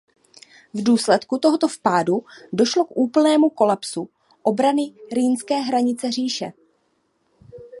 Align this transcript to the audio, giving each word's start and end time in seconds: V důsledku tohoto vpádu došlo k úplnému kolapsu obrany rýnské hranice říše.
V 0.73 0.83
důsledku 0.83 1.37
tohoto 1.37 1.67
vpádu 1.67 2.25
došlo 2.53 2.85
k 2.85 2.97
úplnému 2.97 3.49
kolapsu 3.49 4.09
obrany 4.43 4.93
rýnské 5.11 5.55
hranice 5.55 6.11
říše. 6.11 6.53